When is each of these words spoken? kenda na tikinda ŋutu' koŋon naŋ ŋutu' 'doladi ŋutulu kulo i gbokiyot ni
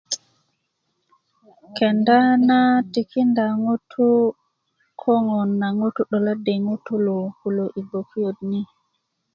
kenda 1.77 2.17
na 2.47 2.59
tikinda 2.91 3.45
ŋutu' 3.63 4.35
koŋon 5.01 5.49
naŋ 5.61 5.73
ŋutu' 5.81 6.07
'doladi 6.07 6.53
ŋutulu 6.67 7.17
kulo 7.39 7.65
i 7.79 7.81
gbokiyot 7.87 8.37
ni 8.49 8.61